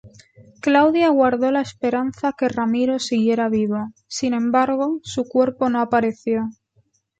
Claudia 0.61 1.09
guardó 1.09 1.51
la 1.51 1.61
esperanza 1.61 2.33
que 2.35 2.49
Ramiro 2.49 2.97
siguiera 2.97 3.49
vivo, 3.49 3.89
sin 4.07 4.33
embargo, 4.33 4.97
su 5.03 5.25
cuerpo 5.25 5.69
no 5.69 5.79
apareció. 5.79 6.49